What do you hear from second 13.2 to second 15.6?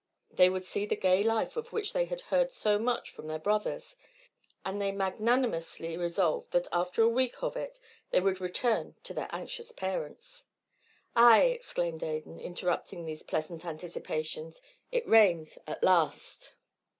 pleasant anticipations, "it rains